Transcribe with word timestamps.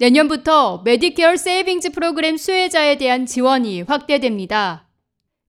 내년부터 0.00 0.80
메디케어 0.82 1.36
Savings 1.36 1.90
프로그램 1.90 2.38
수혜자에 2.38 2.96
대한 2.96 3.26
지원이 3.26 3.82
확대됩니다. 3.82 4.88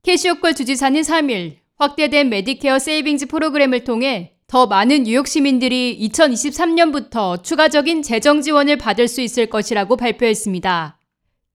캐시 0.04 0.28
호컬 0.28 0.56
주지사는 0.56 1.00
3일 1.00 1.56
확대된 1.78 2.28
메디케어 2.28 2.78
Savings 2.80 3.28
프로그램을 3.28 3.86
통해 3.86 4.34
더 4.48 4.68
많은 4.68 5.04
뉴욕 5.04 5.26
시민들이 5.26 5.98
2023년부터 6.02 7.42
추가적인 7.42 8.02
재정 8.02 8.42
지원을 8.42 8.78
받을 8.78 9.08
수 9.08 9.22
있을 9.22 9.46
것이라고 9.46 9.96
발표했습니다. 9.96 11.00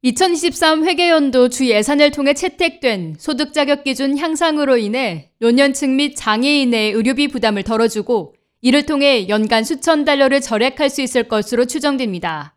2023 0.00 0.86
회계연도 0.86 1.50
주 1.50 1.68
예산을 1.68 2.12
통해 2.12 2.32
채택된 2.32 3.16
소득 3.18 3.52
자격 3.52 3.84
기준 3.84 4.16
향상으로 4.16 4.78
인해 4.78 5.32
노년층 5.40 5.96
및 5.96 6.14
장애인의 6.16 6.92
의료비 6.92 7.28
부담을 7.28 7.62
덜어주고 7.62 8.36
이를 8.62 8.86
통해 8.86 9.28
연간 9.28 9.64
수천 9.64 10.06
달러를 10.06 10.40
절약할 10.40 10.88
수 10.88 11.02
있을 11.02 11.24
것으로 11.24 11.66
추정됩니다. 11.66 12.55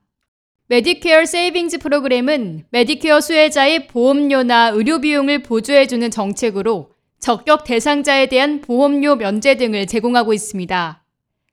메디케어 0.71 1.25
Savings 1.25 1.79
프로그램은 1.79 2.65
메디케어 2.69 3.21
수혜자의 3.21 3.87
보험료나 3.87 4.69
의료 4.69 5.01
비용을 5.01 5.41
보조해주는 5.41 6.11
정책으로 6.11 6.91
적격 7.17 7.63
대상자에 7.63 8.27
대한 8.27 8.61
보험료 8.61 9.15
면제 9.15 9.55
등을 9.55 9.87
제공하고 9.87 10.31
있습니다. 10.31 11.03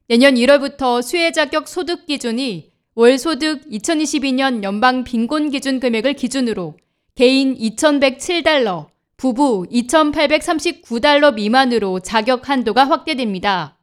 내년 0.09 0.35
1월부터 0.35 1.01
수혜자격 1.01 1.67
소득 1.67 2.05
기준이 2.05 2.73
월 2.95 3.17
소득 3.17 3.67
2022년 3.71 4.63
연방 4.63 5.03
빈곤 5.03 5.49
기준 5.49 5.81
금액을 5.81 6.13
기준으로 6.13 6.77
개인 7.15 7.57
2,107달러, 7.57 8.89
부부 9.17 9.65
2,839달러 9.73 11.33
미만으로 11.33 12.01
자격 12.01 12.51
한도가 12.51 12.85
확대됩니다. 12.85 13.79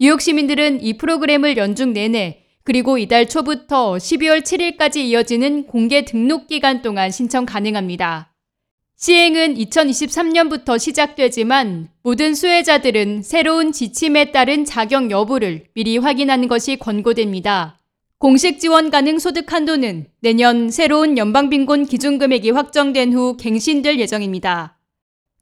뉴욕 0.00 0.20
시민들은 0.20 0.82
이 0.82 0.94
프로그램을 0.94 1.56
연중 1.56 1.92
내내 1.92 2.47
그리고 2.68 2.98
이달 2.98 3.26
초부터 3.26 3.94
12월 3.94 4.42
7일까지 4.42 4.98
이어지는 4.98 5.64
공개 5.68 6.04
등록 6.04 6.48
기간 6.48 6.82
동안 6.82 7.10
신청 7.10 7.46
가능합니다. 7.46 8.34
시행은 8.94 9.54
2023년부터 9.54 10.78
시작되지만 10.78 11.88
모든 12.02 12.34
수혜자들은 12.34 13.22
새로운 13.22 13.72
지침에 13.72 14.32
따른 14.32 14.66
자격 14.66 15.10
여부를 15.10 15.64
미리 15.72 15.96
확인하는 15.96 16.46
것이 16.46 16.76
권고됩니다. 16.76 17.78
공식 18.18 18.60
지원 18.60 18.90
가능 18.90 19.18
소득 19.18 19.50
한도는 19.50 20.08
내년 20.20 20.70
새로운 20.70 21.16
연방빈곤 21.16 21.86
기준금액이 21.86 22.50
확정된 22.50 23.14
후 23.14 23.38
갱신될 23.38 23.98
예정입니다. 23.98 24.78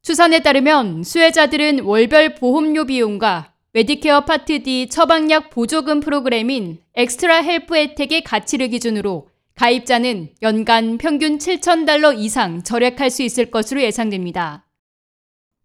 추산에 0.01 0.43
따르면 0.43 1.03
수혜자들은 1.03 1.81
월별 1.81 2.37
보험료 2.37 2.85
비용과 2.85 3.56
메디케어 3.77 4.23
파트 4.23 4.63
D 4.63 4.89
처방약 4.89 5.51
보조금 5.51 6.01
프로그램인 6.01 6.79
Extra 6.95 7.43
Help 7.43 7.77
혜택의 7.77 8.25
가치를 8.25 8.69
기준으로 8.69 9.29
가입자는 9.55 10.31
연간 10.41 10.97
평균 10.97 11.37
7,000달러 11.37 12.19
이상 12.19 12.63
절약할 12.63 13.11
수 13.11 13.23
있을 13.23 13.51
것으로 13.51 13.83
예상됩니다. 13.83 14.65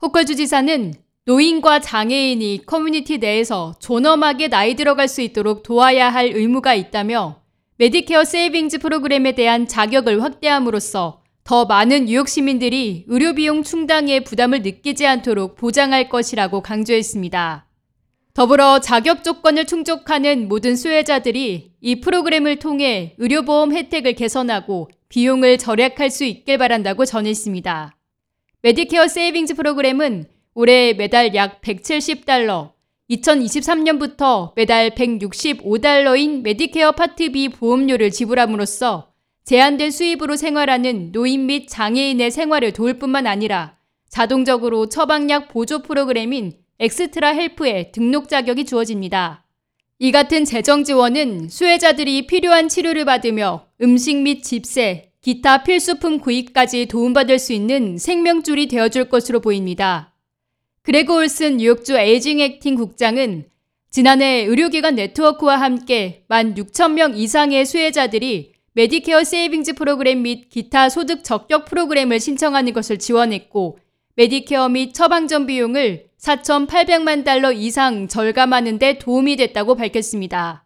호컬 0.01 0.35
주지사는 0.35 0.93
노인과 1.23 1.79
장애인이 1.79 2.65
커뮤니티 2.65 3.17
내에서 3.17 3.75
존엄하게 3.79 4.49
나이 4.49 4.75
들어갈 4.75 5.07
수 5.07 5.21
있도록 5.21 5.63
도와야 5.63 6.09
할 6.09 6.31
의무가 6.33 6.73
있다며 6.73 7.41
메디케어 7.77 8.25
Savings 8.25 8.79
프로그램에 8.79 9.35
대한 9.35 9.69
자격을 9.69 10.21
확대함으로써 10.21 11.21
더 11.45 11.63
많은 11.63 12.07
뉴욕 12.07 12.27
시민들이 12.27 13.05
의료비용 13.07 13.63
충당의 13.63 14.25
부담을 14.25 14.63
느끼지 14.63 15.07
않도록 15.07 15.55
보장할 15.55 16.09
것이라고 16.09 16.61
강조했습니다. 16.61 17.70
더불어 18.33 18.79
자격 18.79 19.25
조건을 19.25 19.65
충족하는 19.65 20.47
모든 20.47 20.77
수혜자들이 20.77 21.73
이 21.81 21.99
프로그램을 21.99 22.59
통해 22.59 23.13
의료보험 23.17 23.73
혜택을 23.73 24.13
개선하고 24.13 24.89
비용을 25.09 25.57
절약할 25.57 26.09
수 26.09 26.23
있길 26.23 26.57
바란다고 26.57 27.03
전했습니다. 27.03 27.97
메디케어 28.61 29.09
Savings 29.09 29.55
프로그램은 29.55 30.27
올해 30.53 30.93
매달 30.93 31.35
약 31.35 31.61
170달러, 31.61 32.71
2023년부터 33.09 34.53
매달 34.55 34.91
165달러인 34.91 36.41
메디케어 36.41 36.93
파트 36.93 37.31
B 37.31 37.49
보험료를 37.49 38.11
지불함으로써 38.11 39.11
제한된 39.43 39.91
수입으로 39.91 40.37
생활하는 40.37 41.11
노인 41.11 41.47
및 41.47 41.67
장애인의 41.67 42.31
생활을 42.31 42.71
도울 42.71 42.97
뿐만 42.97 43.27
아니라 43.27 43.75
자동적으로 44.07 44.87
처방약 44.87 45.49
보조 45.49 45.79
프로그램인 45.81 46.60
Extra 46.81 47.33
Help에 47.33 47.91
등록 47.91 48.27
자격이 48.27 48.65
주어집니다. 48.65 49.45
이 49.99 50.11
같은 50.11 50.45
재정 50.45 50.83
지원은 50.83 51.47
수혜자들이 51.47 52.25
필요한 52.25 52.69
치료를 52.69 53.05
받으며 53.05 53.67
음식 53.83 54.17
및 54.17 54.41
집세, 54.41 55.11
기타 55.21 55.61
필수품 55.61 56.17
구입까지 56.19 56.87
도움받을 56.87 57.37
수 57.37 57.53
있는 57.53 57.99
생명줄이 57.99 58.67
되어줄 58.67 59.09
것으로 59.09 59.41
보입니다. 59.41 60.15
그레그 60.81 61.17
올슨 61.17 61.57
뉴욕주 61.57 61.95
Aging 61.95 62.39
Acting 62.39 62.73
국장은 62.73 63.45
지난해 63.91 64.45
의료기관 64.45 64.95
네트워크와 64.95 65.57
함께 65.61 66.23
1만 66.29 66.57
6천 66.57 66.93
명 66.93 67.15
이상의 67.15 67.67
수혜자들이 67.67 68.53
Medicare 68.73 69.23
Savings 69.23 69.73
Program 69.73 70.23
및 70.23 70.49
기타 70.49 70.89
소득 70.89 71.23
적격 71.23 71.65
프로그램을 71.65 72.19
신청하는 72.19 72.73
것을 72.73 72.97
지원했고 72.97 73.77
메디케어 74.15 74.69
및 74.69 74.95
처방전 74.95 75.45
비용을 75.45 76.10
4,800만 76.21 77.23
달러 77.23 77.51
이상 77.51 78.07
절감하는 78.07 78.77
데 78.77 78.99
도움이 78.99 79.37
됐다고 79.37 79.73
밝혔습니다. 79.73 80.65